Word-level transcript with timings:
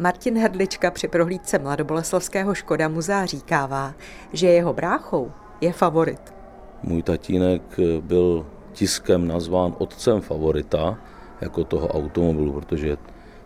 Martin 0.00 0.38
Hrdlička 0.38 0.90
při 0.90 1.08
prohlídce 1.08 1.58
mladoboleslavského 1.58 2.54
Škoda 2.54 2.88
muzea 2.88 3.26
říkává, 3.26 3.94
že 4.32 4.48
jeho 4.48 4.72
bráchou 4.72 5.32
je 5.60 5.72
favorit. 5.72 6.34
Můj 6.82 7.02
tatínek 7.02 7.62
byl 8.00 8.46
tiskem 8.72 9.28
nazván 9.28 9.74
otcem 9.78 10.20
favorita 10.20 10.98
jako 11.40 11.64
toho 11.64 11.88
automobilu, 11.88 12.52
protože 12.52 12.88
je 12.88 12.96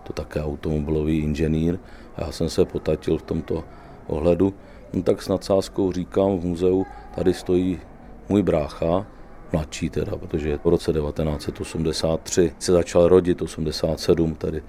to 0.02 0.12
také 0.12 0.42
automobilový 0.42 1.18
inženýr 1.18 1.78
a 2.16 2.24
já 2.24 2.32
jsem 2.32 2.48
se 2.48 2.64
potatil 2.64 3.18
v 3.18 3.22
tomto 3.22 3.64
ohledu. 4.06 4.54
No 4.92 5.02
tak 5.02 5.22
s 5.22 5.28
nadsázkou 5.28 5.92
říkám 5.92 6.38
v 6.38 6.44
muzeu, 6.44 6.86
tady 7.14 7.34
stojí 7.34 7.80
můj 8.28 8.42
brácha, 8.42 9.06
mladší 9.52 9.90
teda, 9.90 10.16
protože 10.16 10.58
v 10.64 10.68
roce 10.68 10.92
1983 10.92 12.54
se 12.58 12.72
začal 12.72 13.08
rodit, 13.08 13.42
87 13.42 14.34
tedy 14.34 14.62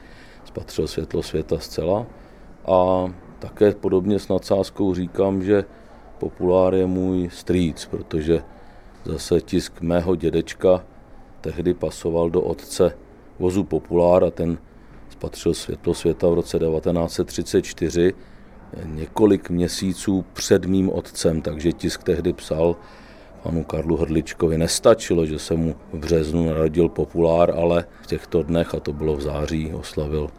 spatřil 0.54 0.88
světlo 0.88 1.24
světa 1.24 1.60
zcela. 1.60 2.06
A 2.66 3.08
také 3.40 3.72
podobně 3.72 4.20
s 4.20 4.28
nadsázkou 4.28 4.94
říkám, 4.96 5.44
že 5.44 5.66
populár 6.18 6.74
je 6.74 6.86
můj 6.86 7.30
strýc, 7.34 7.86
protože 7.86 8.44
zase 9.06 9.42
tisk 9.42 9.82
mého 9.82 10.16
dědečka 10.16 10.86
tehdy 11.42 11.74
pasoval 11.74 12.30
do 12.30 12.42
otce 12.42 12.98
vozu 13.40 13.64
Populár 13.64 14.24
a 14.24 14.32
ten 14.32 14.58
spatřil 15.10 15.54
světlo 15.54 15.94
světa 15.94 16.30
v 16.30 16.34
roce 16.34 16.60
1934, 16.60 18.14
několik 18.86 19.50
měsíců 19.50 20.26
před 20.34 20.66
mým 20.66 20.90
otcem, 20.90 21.42
takže 21.42 21.72
tisk 21.72 22.04
tehdy 22.04 22.34
psal 22.34 22.76
panu 23.44 23.64
Karlu 23.64 23.98
Hrdličkovi 23.98 24.58
nestačilo, 24.58 25.26
že 25.26 25.40
se 25.40 25.54
mu 25.56 25.76
v 25.94 25.98
březnu 25.98 26.46
narodil 26.46 26.90
populár, 26.90 27.52
ale 27.52 27.86
v 28.02 28.08
těchto 28.08 28.44
dnech, 28.44 28.76
a 28.76 28.80
to 28.80 28.94
bylo 28.94 29.16
v 29.16 29.22
září, 29.22 29.74
oslavil 29.74 30.30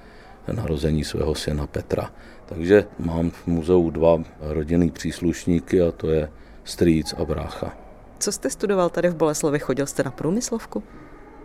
narození 0.52 1.04
svého 1.04 1.34
syna 1.34 1.66
Petra. 1.66 2.10
Takže 2.46 2.84
mám 2.98 3.30
v 3.30 3.46
muzeu 3.46 3.90
dva 3.90 4.18
rodinný 4.40 4.90
příslušníky 4.90 5.82
a 5.82 5.92
to 5.92 6.10
je 6.10 6.30
strýc 6.64 7.14
a 7.19 7.25
brácha. 7.25 7.77
Co 8.19 8.32
jste 8.32 8.50
studoval 8.50 8.91
tady 8.91 9.08
v 9.08 9.16
Boleslavi? 9.16 9.58
Chodil 9.58 9.86
jste 9.86 10.02
na 10.02 10.10
průmyslovku? 10.10 10.82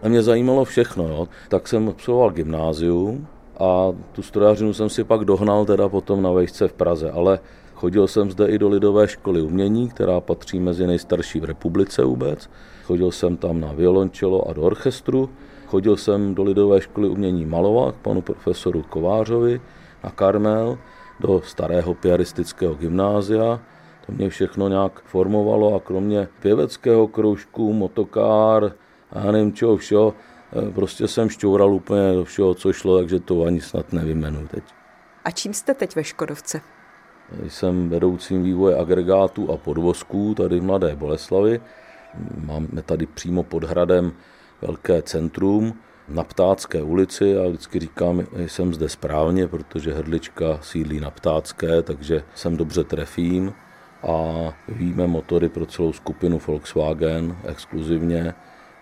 A 0.01 0.07
mě 0.07 0.23
zajímalo 0.23 0.65
všechno. 0.65 1.07
Jo. 1.07 1.27
Tak 1.49 1.67
jsem 1.67 1.89
absolvoval 1.89 2.31
gymnázium 2.31 3.27
a 3.59 3.87
tu 4.11 4.21
strojařinu 4.21 4.73
jsem 4.73 4.89
si 4.89 5.03
pak 5.03 5.25
dohnal 5.25 5.65
teda 5.65 5.89
potom 5.89 6.21
na 6.21 6.31
vejšce 6.31 6.67
v 6.67 6.73
Praze, 6.73 7.11
ale 7.11 7.39
chodil 7.79 8.07
jsem 8.07 8.31
zde 8.31 8.47
i 8.47 8.57
do 8.57 8.69
Lidové 8.69 9.07
školy 9.07 9.41
umění, 9.41 9.89
která 9.89 10.19
patří 10.19 10.59
mezi 10.59 10.87
nejstarší 10.87 11.39
v 11.39 11.43
republice 11.43 12.03
vůbec. 12.03 12.49
Chodil 12.83 13.11
jsem 13.11 13.37
tam 13.37 13.59
na 13.59 13.71
violončelo 13.71 14.49
a 14.49 14.53
do 14.53 14.61
orchestru. 14.61 15.29
Chodil 15.67 15.97
jsem 15.97 16.35
do 16.35 16.43
Lidové 16.43 16.81
školy 16.81 17.09
umění 17.09 17.45
malovat 17.45 17.95
panu 17.95 18.21
profesoru 18.21 18.83
Kovářovi 18.89 19.61
na 20.03 20.09
Karmel, 20.09 20.77
do 21.19 21.41
starého 21.41 21.93
piaristického 21.93 22.75
gymnázia. 22.75 23.59
To 24.05 24.11
mě 24.11 24.29
všechno 24.29 24.67
nějak 24.67 25.01
formovalo 25.03 25.75
a 25.75 25.79
kromě 25.79 26.27
pěveckého 26.41 27.07
kroužku, 27.07 27.73
motokár, 27.73 28.71
a 29.11 29.19
já 29.19 29.31
nevím 29.31 29.53
čeho 29.53 29.77
všeho, 29.77 30.13
eh, 30.13 30.71
prostě 30.71 31.07
jsem 31.07 31.29
šťoural 31.29 31.73
úplně 31.73 32.13
do 32.13 32.23
všeho, 32.23 32.53
co 32.53 32.73
šlo, 32.73 32.97
takže 32.97 33.19
to 33.19 33.43
ani 33.43 33.61
snad 33.61 33.93
nevymenu 33.93 34.47
teď. 34.47 34.63
A 35.25 35.31
čím 35.31 35.53
jste 35.53 35.73
teď 35.73 35.95
ve 35.95 36.03
Škodovce? 36.03 36.61
Jsem 37.47 37.89
vedoucím 37.89 38.43
vývoje 38.43 38.75
agregátů 38.75 39.51
a 39.51 39.57
podvozků 39.57 40.35
tady 40.35 40.59
v 40.59 40.63
Mladé 40.63 40.95
Boleslavi. 40.95 41.61
Máme 42.45 42.81
tady 42.85 43.05
přímo 43.05 43.43
pod 43.43 43.63
hradem 43.63 44.11
velké 44.61 45.01
centrum 45.01 45.73
na 46.09 46.23
Ptácké 46.23 46.83
ulici 46.83 47.37
a 47.37 47.47
vždycky 47.47 47.79
říkám, 47.79 48.23
že 48.37 48.49
jsem 48.49 48.73
zde 48.73 48.89
správně, 48.89 49.47
protože 49.47 49.93
hrdlička 49.93 50.59
sídlí 50.61 50.99
na 50.99 51.11
Ptácké, 51.11 51.81
takže 51.81 52.23
sem 52.35 52.57
dobře 52.57 52.83
trefím 52.83 53.53
a 54.03 54.17
víme 54.67 55.07
motory 55.07 55.49
pro 55.49 55.65
celou 55.65 55.93
skupinu 55.93 56.39
Volkswagen 56.47 57.37
exkluzivně 57.45 58.33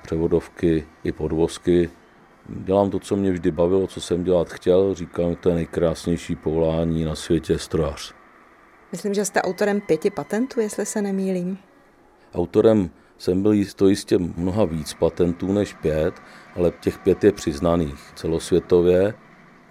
převodovky 0.03 0.87
i 1.03 1.11
podvozky. 1.11 1.89
Dělám 2.49 2.89
to, 2.89 2.99
co 2.99 3.15
mě 3.15 3.31
vždy 3.31 3.51
bavilo, 3.51 3.87
co 3.87 4.01
jsem 4.01 4.23
dělat 4.23 4.49
chtěl. 4.49 4.93
Říkám, 4.93 5.35
to 5.35 5.49
je 5.49 5.55
nejkrásnější 5.55 6.35
povolání 6.35 7.03
na 7.03 7.15
světě 7.15 7.59
strojař. 7.59 8.16
Myslím, 8.91 9.13
že 9.13 9.25
jste 9.25 9.41
autorem 9.41 9.81
pěti 9.81 10.09
patentů, 10.09 10.59
jestli 10.59 10.85
se 10.85 11.01
nemýlím. 11.01 11.57
Autorem 12.33 12.89
jsem 13.17 13.41
byl 13.41 13.53
to 13.75 13.87
jistě 13.87 14.17
mnoha 14.17 14.65
víc 14.65 14.93
patentů 14.93 15.53
než 15.53 15.73
pět, 15.73 16.13
ale 16.55 16.71
těch 16.81 16.97
pět 16.97 17.23
je 17.23 17.31
přiznaných 17.31 18.11
celosvětově. 18.15 19.13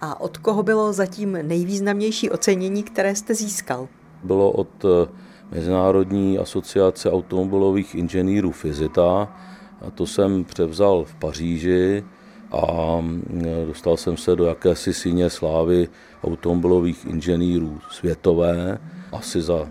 A 0.01 0.21
od 0.21 0.37
koho 0.37 0.63
bylo 0.63 0.93
zatím 0.93 1.31
nejvýznamnější 1.31 2.29
ocenění, 2.29 2.83
které 2.83 3.15
jste 3.15 3.33
získal? 3.33 3.87
Bylo 4.23 4.51
od 4.51 4.85
eh, 4.85 5.11
Mezinárodní 5.51 6.37
asociace 6.37 7.11
automobilových 7.11 7.95
inženýrů 7.95 8.51
Fizita, 8.51 9.37
a 9.81 9.91
to 9.91 10.07
jsem 10.07 10.43
převzal 10.43 11.03
v 11.03 11.15
Paříži 11.15 12.03
a 12.51 12.97
mm, 13.01 13.45
dostal 13.67 13.97
jsem 13.97 14.17
se 14.17 14.35
do 14.35 14.45
jakési 14.45 14.93
síně 14.93 15.29
slávy 15.29 15.89
automobilových 16.23 17.05
inženýrů 17.05 17.79
světové, 17.91 18.79
asi 19.11 19.41
za 19.41 19.67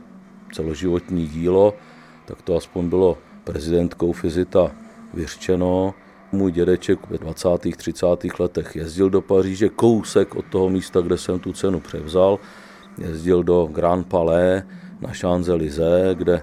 celoživotní 0.53 1.27
dílo, 1.27 1.75
tak 2.25 2.43
to 2.43 2.57
aspoň 2.57 2.89
bylo 2.89 3.19
prezidentkou 3.45 4.13
Fizita 4.13 4.71
vyřčeno. 5.15 5.95
Můj 6.33 6.53
dědeček 6.53 7.11
ve 7.11 7.19
20. 7.19 7.49
30. 7.77 8.07
letech 8.39 8.77
jezdil 8.77 9.11
do 9.11 9.21
Paříže, 9.21 9.69
kousek 9.69 10.35
od 10.35 10.45
toho 10.45 10.69
místa, 10.69 11.01
kde 11.01 11.19
jsem 11.19 11.39
tu 11.39 11.53
cenu 11.53 11.81
převzal. 11.81 12.39
Jezdil 12.99 13.43
do 13.43 13.69
Grand 13.73 14.09
Palais 14.09 14.63
na 15.01 15.13
Champs-Élysées, 15.13 16.15
kde 16.15 16.43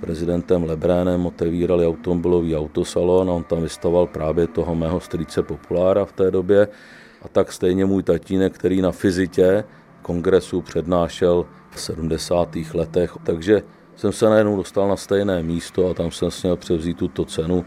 prezidentem 0.00 0.64
Lebrénem 0.64 1.26
otevírali 1.26 1.86
automobilový 1.86 2.56
autosalon 2.56 3.30
a 3.30 3.32
on 3.32 3.44
tam 3.44 3.62
vystavoval 3.62 4.06
právě 4.06 4.46
toho 4.46 4.74
mého 4.74 5.00
strýce 5.00 5.42
Populára 5.42 6.04
v 6.04 6.12
té 6.12 6.30
době. 6.30 6.68
A 7.22 7.28
tak 7.28 7.52
stejně 7.52 7.84
můj 7.84 8.02
tatínek, 8.02 8.52
který 8.52 8.80
na 8.82 8.92
fyzitě 8.92 9.64
kongresu 10.02 10.60
přednášel 10.60 11.46
v 11.70 11.80
70. 11.80 12.56
letech. 12.74 13.16
Takže 13.22 13.62
jsem 13.96 14.12
se 14.12 14.28
najednou 14.28 14.56
dostal 14.56 14.88
na 14.88 14.96
stejné 14.96 15.42
místo 15.42 15.90
a 15.90 15.94
tam 15.94 16.10
jsem 16.10 16.30
směl 16.30 16.56
převzít 16.56 16.96
tuto 16.96 17.24
cenu, 17.24 17.64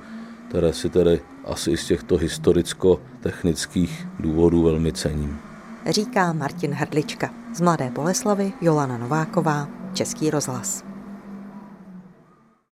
které 0.49 0.73
si 0.73 0.89
tedy 0.89 1.21
asi 1.45 1.77
z 1.77 1.85
těchto 1.85 2.17
historicko-technických 2.17 4.07
důvodů 4.19 4.63
velmi 4.63 4.93
cením. 4.93 5.39
Říká 5.89 6.33
Martin 6.33 6.73
Hrdlička. 6.73 7.29
Z 7.55 7.61
Mladé 7.61 7.91
Boleslavy 7.95 8.53
Jolana 8.61 8.97
Nováková, 8.97 9.67
Český 9.93 10.29
rozhlas. 10.29 10.92